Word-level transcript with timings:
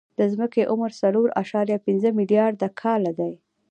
د 0.17 0.19
ځمکې 0.33 0.61
عمر 0.71 0.91
څلور 1.01 1.27
اعشاریه 1.39 1.77
پنځه 1.85 2.09
ملیارده 2.19 2.67
کاله 2.81 3.11
دی. 3.19 3.33